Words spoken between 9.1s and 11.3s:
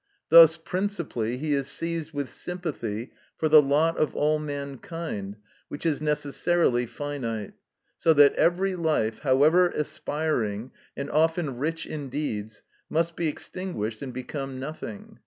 however aspiring, and